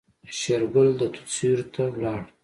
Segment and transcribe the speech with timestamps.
[0.37, 2.21] شېرګل د توت سيوري ته ولاړ.